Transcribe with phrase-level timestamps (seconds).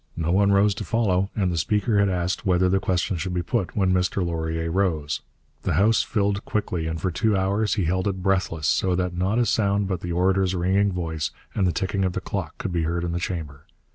[0.17, 3.43] No one rose to follow, and the speaker had asked whether the question should be
[3.43, 5.21] put, when Mr Laurier rose.
[5.61, 9.37] The House filled quickly, and for two hours he held it breathless, so that not
[9.37, 12.81] a sound but the orator's ringing voice and the ticking of the clock could be
[12.81, 13.67] heard in the chamber.